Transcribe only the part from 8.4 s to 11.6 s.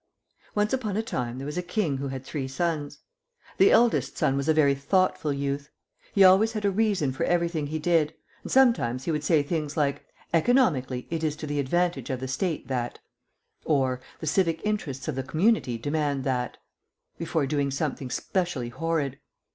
and sometimes he would say things like "Economically it is to the